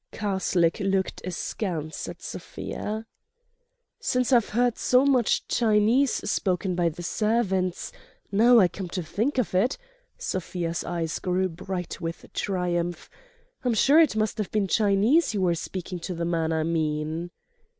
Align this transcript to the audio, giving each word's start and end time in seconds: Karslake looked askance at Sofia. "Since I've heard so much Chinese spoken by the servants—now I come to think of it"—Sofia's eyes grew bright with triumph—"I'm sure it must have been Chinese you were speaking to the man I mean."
Karslake 0.11 0.79
looked 0.79 1.21
askance 1.27 2.09
at 2.09 2.23
Sofia. 2.23 3.05
"Since 3.99 4.33
I've 4.33 4.49
heard 4.49 4.79
so 4.79 5.05
much 5.05 5.47
Chinese 5.47 6.27
spoken 6.27 6.73
by 6.73 6.89
the 6.89 7.03
servants—now 7.03 8.57
I 8.59 8.67
come 8.67 8.89
to 8.97 9.03
think 9.03 9.37
of 9.37 9.53
it"—Sofia's 9.53 10.83
eyes 10.83 11.19
grew 11.19 11.49
bright 11.49 12.01
with 12.01 12.25
triumph—"I'm 12.33 13.75
sure 13.75 13.99
it 13.99 14.15
must 14.15 14.39
have 14.39 14.51
been 14.51 14.65
Chinese 14.67 15.35
you 15.35 15.41
were 15.41 15.53
speaking 15.53 15.99
to 15.99 16.15
the 16.15 16.25
man 16.25 16.51
I 16.51 16.63
mean." 16.63 17.29